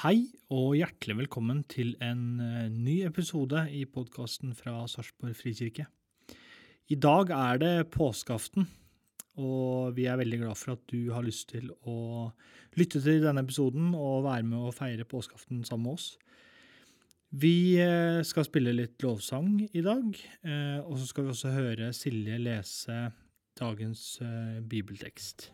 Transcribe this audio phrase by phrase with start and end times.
[0.00, 5.84] Hei og hjertelig velkommen til en eh, ny episode i podkasten fra Sarpsborg frikirke.
[6.88, 8.64] I dag er det påskeaften,
[9.44, 12.30] og vi er veldig glad for at du har lyst til å
[12.80, 16.08] lytte til denne episoden og være med og feire påskeaften sammen med oss.
[17.36, 21.92] Vi eh, skal spille litt lovsang i dag, eh, og så skal vi også høre
[21.92, 23.02] Silje lese
[23.60, 24.14] dagens
[24.64, 25.50] bibeltekst.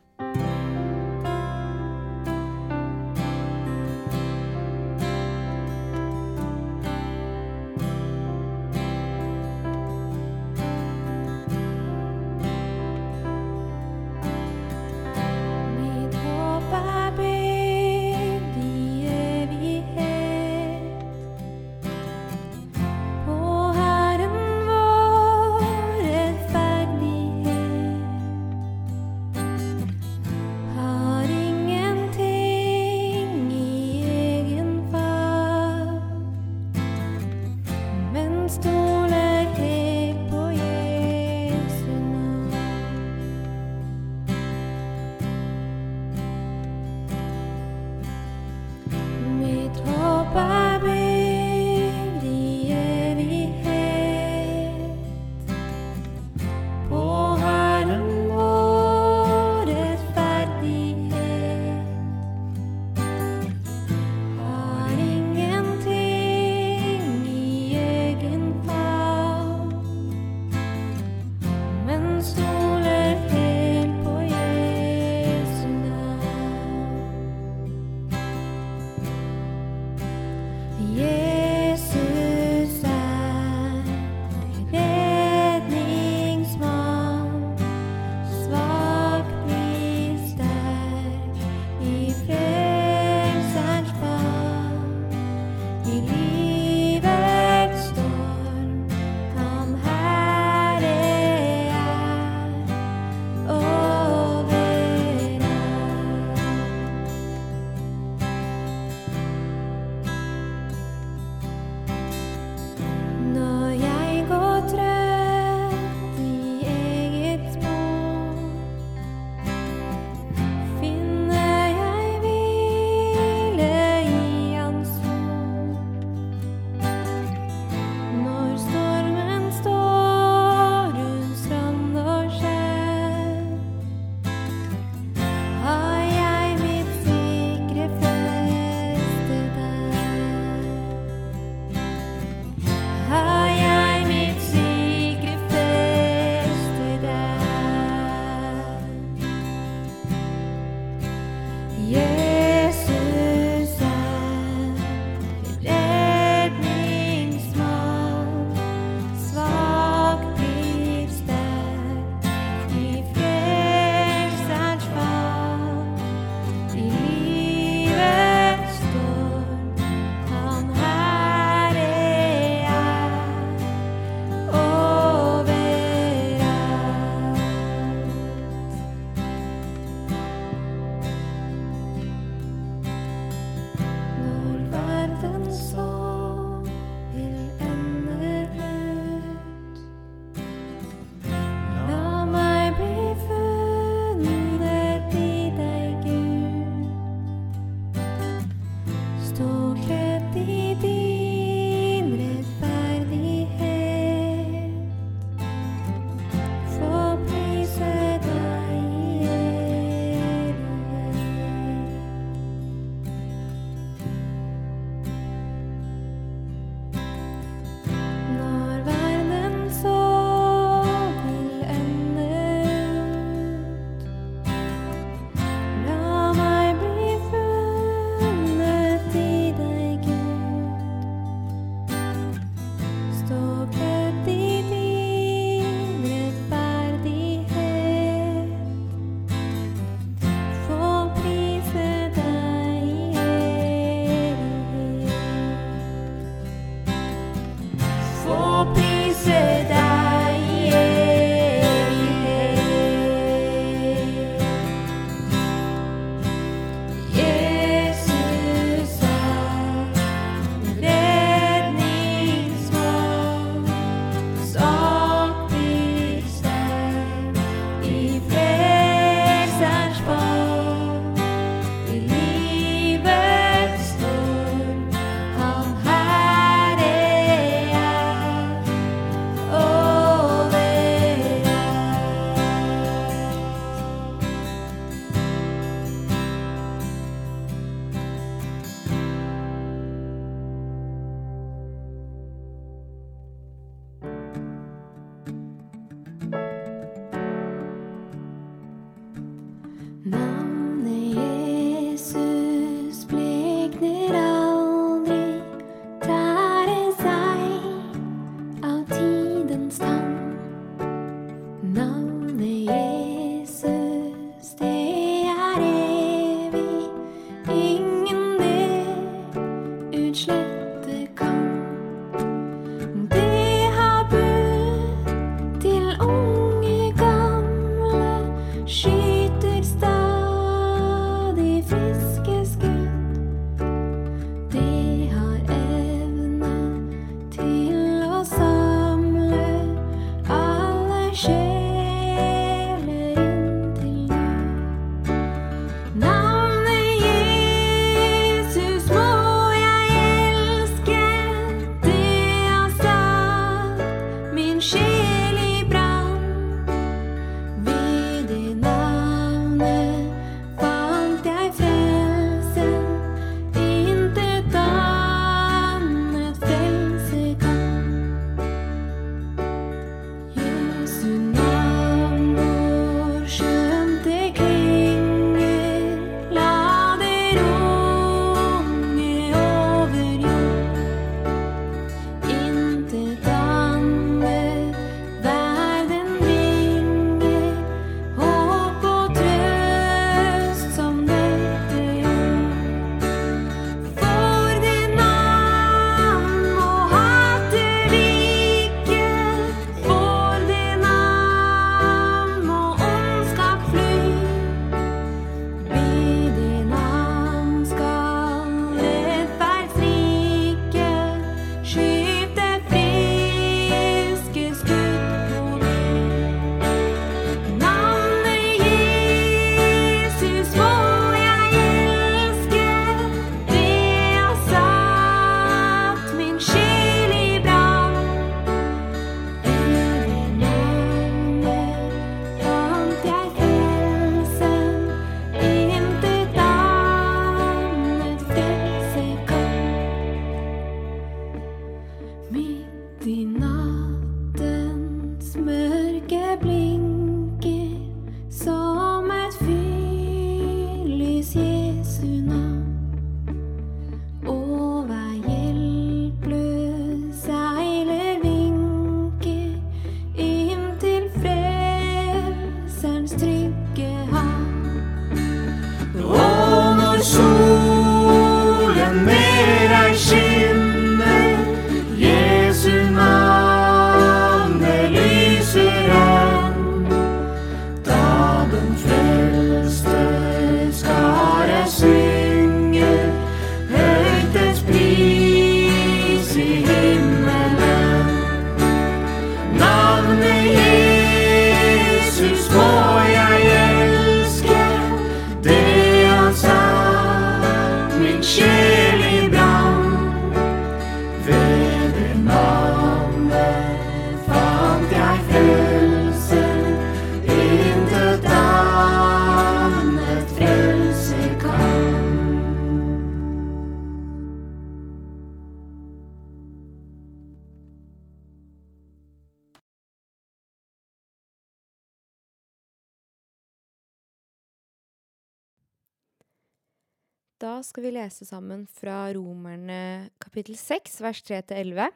[527.47, 531.93] Da skal vi lese sammen fra Romerne kapittel 6, vers 3-11.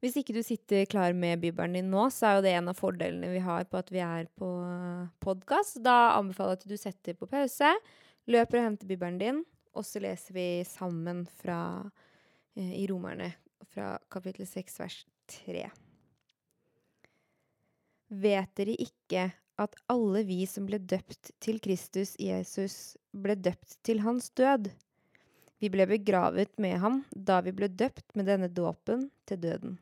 [0.00, 2.78] Hvis ikke du sitter klar med bibelen din nå, så er jo det en av
[2.78, 4.48] fordelene vi har på at vi er på
[5.20, 5.82] podkast.
[5.84, 7.74] Da anbefaler jeg at du setter på pause,
[8.30, 9.44] løper og henter bibelen din,
[9.76, 11.60] og så leser vi sammen fra,
[12.56, 13.28] eh, i Romerne
[13.74, 15.00] fra kapittel 6, vers
[15.36, 15.68] 3.
[18.24, 24.02] Vet dere ikke at alle vi som ble døpt til Kristus Jesus, ble døpt til
[24.04, 24.70] hans død?
[25.62, 29.76] Vi ble begravet med ham da vi ble døpt med denne dåpen til døden.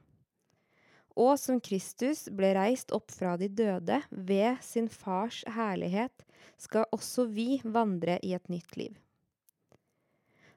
[1.19, 6.25] Og som Kristus ble reist opp fra de døde ved sin fars herlighet,
[6.57, 8.95] skal også vi vandre i et nytt liv.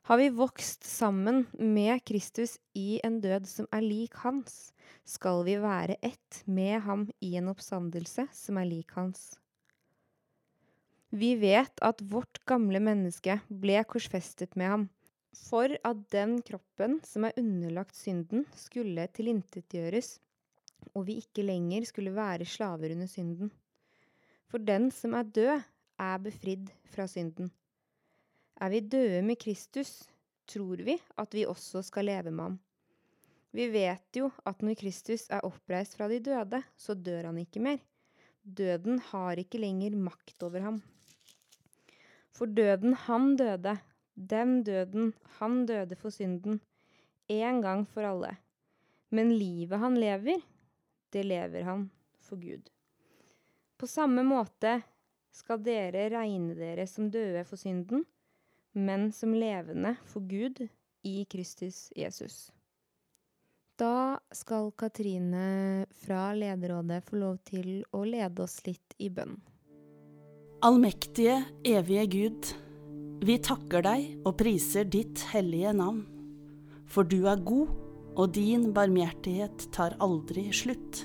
[0.05, 4.67] Har vi vokst sammen med Kristus i en død som er lik hans,
[5.01, 9.23] skal vi være ett med ham i en oppstandelse som er lik hans.
[11.09, 14.85] Vi vet at vårt gamle menneske ble korsfestet med ham,
[15.49, 20.19] for at den kroppen som er underlagt synden, skulle tilintetgjøres,
[20.93, 23.49] og vi ikke lenger skulle være slaver under synden.
[24.53, 27.49] For den som er død, er befridd fra synden.
[28.55, 30.05] Er vi døde med Kristus,
[30.47, 32.55] tror vi at vi også skal leve med ham.
[33.55, 37.61] Vi vet jo at når Kristus er oppreist fra de døde, så dør han ikke
[37.63, 37.79] mer.
[38.43, 40.79] Døden har ikke lenger makt over ham.
[42.35, 43.77] For døden han døde,
[44.15, 46.59] den døden han døde for synden,
[47.27, 48.35] en gang for alle.
[49.09, 50.43] Men livet han lever,
[51.11, 52.67] det lever han for Gud.
[53.75, 54.81] På samme måte
[55.35, 58.05] skal dere regne dere som døde for synden,
[58.75, 60.61] men som levende for Gud
[61.05, 62.51] i Kristus Jesus.
[63.75, 69.35] Da skal Katrine fra lederrådet få lov til å lede oss litt i bønn.
[70.63, 72.53] Allmektige, evige Gud,
[73.25, 76.05] vi takker deg og priser ditt hellige navn.
[76.87, 77.73] For du er god,
[78.15, 81.03] og din barmhjertighet tar aldri slutt.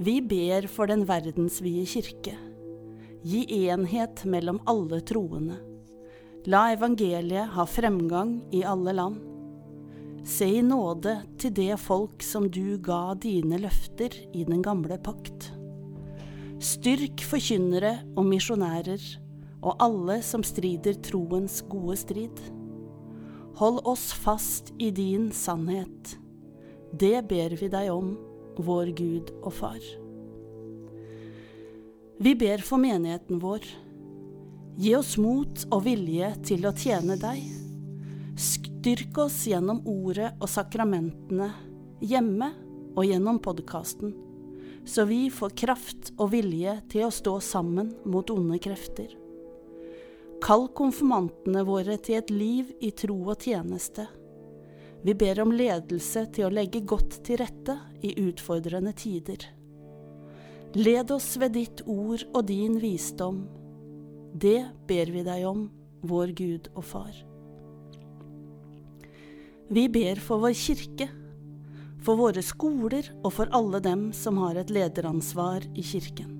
[0.00, 2.34] Vi ber for den verdensvide kirke.
[3.24, 5.60] Gi enhet mellom alle troende.
[6.44, 9.20] La evangeliet ha fremgang i alle land.
[10.28, 15.46] Se i nåde til det folk som du ga dine løfter i den gamle pakt.
[16.60, 19.00] Styrk forkynnere og misjonærer
[19.64, 22.42] og alle som strider troens gode strid.
[23.56, 26.18] Hold oss fast i din sannhet.
[26.92, 28.18] Det ber vi deg om,
[28.60, 29.80] vår Gud og Far.
[32.20, 33.64] Vi ber for menigheten vår.
[34.74, 37.44] Gi oss mot og vilje til å tjene deg.
[38.34, 41.46] Styrk oss gjennom ordet og sakramentene,
[42.02, 42.48] hjemme
[42.96, 44.16] og gjennom podkasten,
[44.82, 49.14] så vi får kraft og vilje til å stå sammen mot onde krefter.
[50.42, 54.10] Kall konfirmantene våre til et liv i tro og tjeneste.
[55.06, 59.52] Vi ber om ledelse til å legge godt til rette i utfordrende tider.
[60.74, 63.44] Led oss ved ditt ord og din visdom.
[64.34, 65.68] Det ber vi deg om,
[66.02, 67.14] vår Gud og Far.
[69.70, 71.06] Vi ber for vår kirke,
[72.02, 76.34] for våre skoler og for alle dem som har et lederansvar i kirken.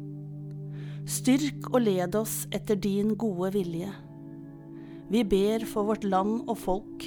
[1.07, 3.95] Styrk og led oss etter din gode vilje.
[5.15, 7.07] Vi ber for vårt land og folk.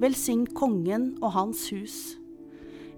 [0.00, 2.16] Velsign kongen og hans hus.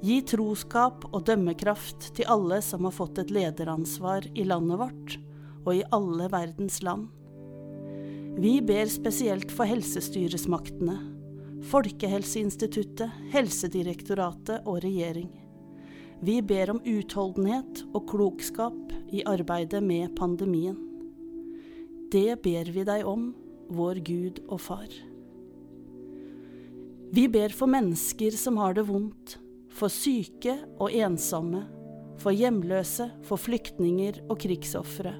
[0.06, 5.24] Gi troskap og dømmekraft til alle som har fått et lederansvar i landet vårt
[5.68, 7.10] og i alle verdens land.
[8.38, 10.96] Vi ber spesielt for helsestyresmaktene,
[11.68, 15.28] Folkehelseinstituttet, Helsedirektoratet og regjering.
[16.22, 20.78] Vi ber om utholdenhet og klokskap i arbeidet med pandemien.
[22.14, 23.32] Det ber vi deg om,
[23.68, 24.88] vår Gud og Far.
[27.12, 29.36] Vi ber for mennesker som har det vondt,
[29.74, 31.66] for syke og ensomme,
[32.18, 35.14] for hjemløse, for flyktninger og krigsofre,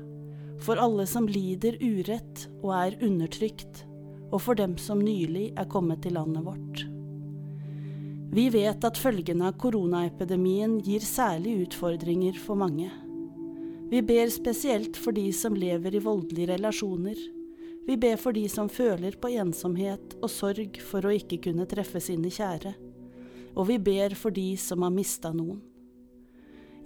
[0.60, 3.84] for alle som lider urett og er undertrykt,
[4.32, 6.84] og for dem som nylig er kommet til landet vårt.
[8.28, 12.90] Vi vet at følgene av koronaepidemien gir særlige utfordringer for mange.
[13.88, 17.16] Vi ber spesielt for de som lever i voldelige relasjoner.
[17.88, 22.02] Vi ber for de som føler på ensomhet og sorg for å ikke kunne treffe
[22.04, 22.74] sine kjære.
[23.56, 25.62] Og vi ber for de som har mista noen.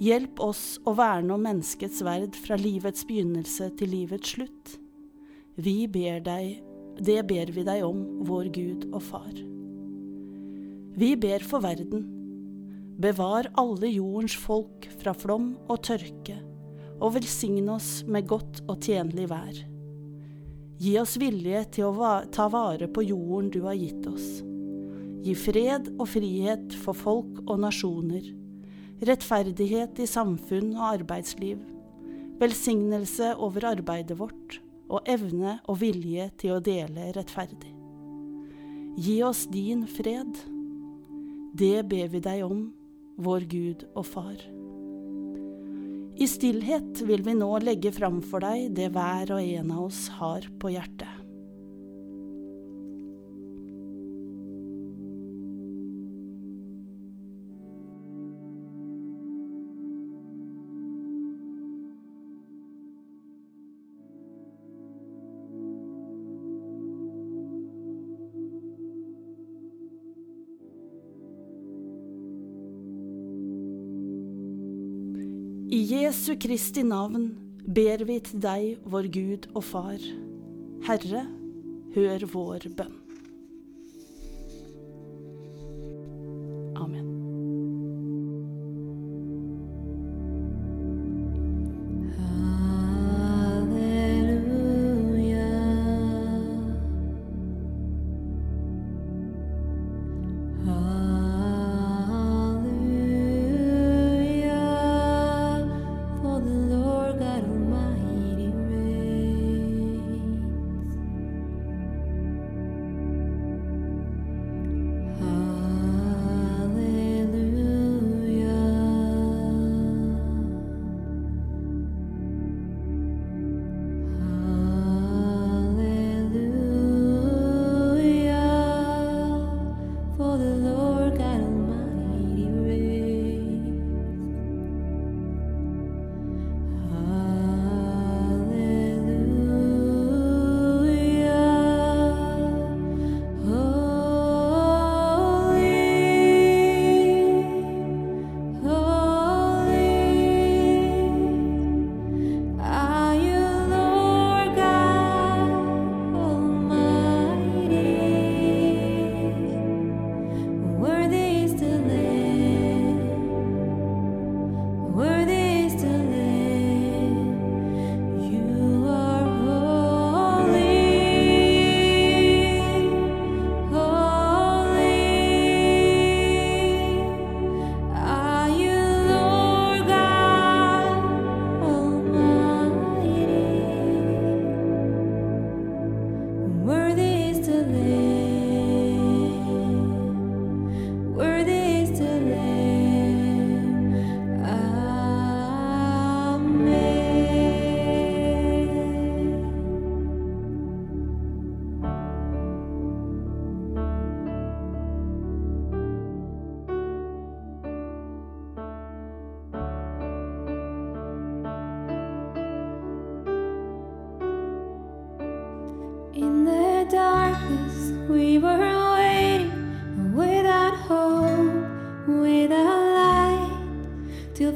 [0.02, 4.72] Hjelp oss å verne om menneskets verd fra livets begynnelse til livets slutt.
[5.54, 6.56] Vi ber deg,
[6.98, 9.36] det ber vi deg om, vår Gud og Far.
[10.98, 12.02] Vi ber for verden.
[12.98, 16.40] Bevar alle jordens folk fra flom og tørke,
[16.98, 19.54] og velsign oss med godt og tjenlig vær.
[20.82, 24.40] Gi oss vilje til å ta vare på jorden du har gitt oss.
[25.22, 28.41] Gi fred og frihet for folk og nasjoner,
[29.06, 31.60] rettferdighet i samfunn og arbeidsliv,
[32.40, 34.58] velsignelse over arbeidet vårt
[34.92, 37.72] og evne og vilje til å dele rettferdig.
[39.02, 40.36] Gi oss din fred.
[41.56, 42.66] Det ber vi deg om,
[43.22, 44.38] vår Gud og Far.
[46.12, 50.04] I stillhet vil vi nå legge fram for deg det hver og en av oss
[50.20, 51.21] har på hjertet.
[76.22, 77.24] Jesu Kristi navn
[77.66, 80.04] ber vi til deg, vår Gud og Far.
[80.86, 81.24] Herre,
[81.96, 83.01] hør vår bønn.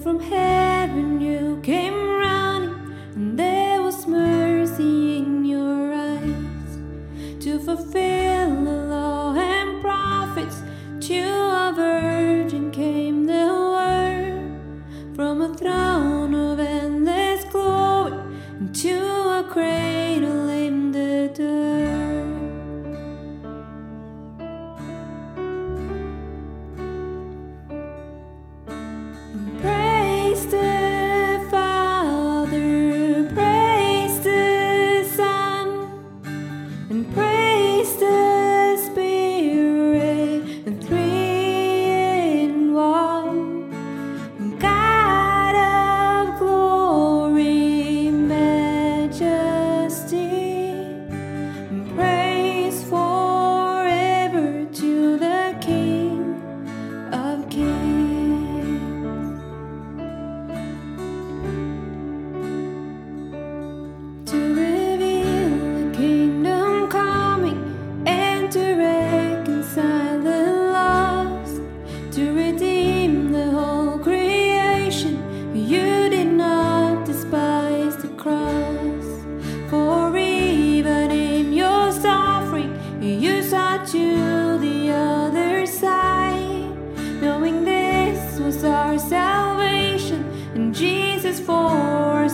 [0.07, 1.95] From heaven you came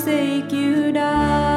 [0.04, 1.51] forsake you, die.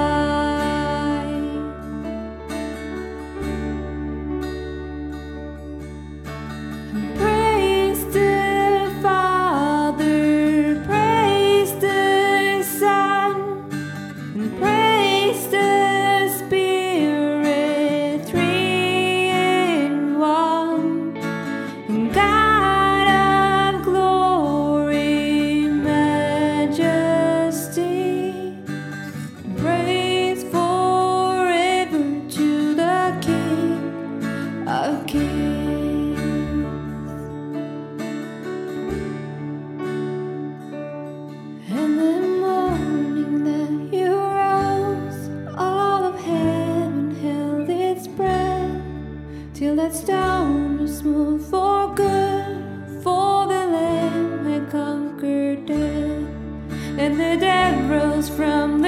[49.85, 56.29] Till that stone was moved for good, for the Lamb had conquered death.
[56.97, 58.81] And the dead rose from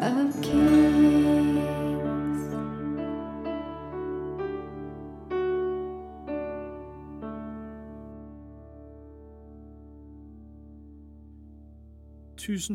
[0.00, 0.16] Tusen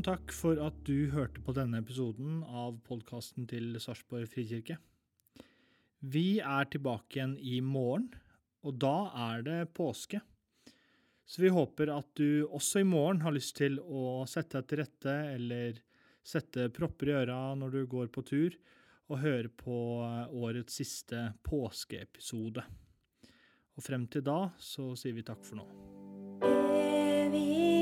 [0.05, 4.77] takk for at du hørte på denne episoden av podkasten til Sarpsborg frikirke.
[6.05, 8.13] Vi er tilbake igjen i morgen,
[8.61, 10.21] og da er det påske.
[11.25, 14.83] Så vi håper at du også i morgen har lyst til å sette deg til
[14.83, 15.81] rette eller
[16.25, 18.57] sette propper i øra når du går på tur,
[19.05, 19.77] og høre på
[20.33, 22.63] årets siste påskeepisode.
[23.75, 25.67] Og frem til da så sier vi takk for nå.
[26.49, 27.74] Evig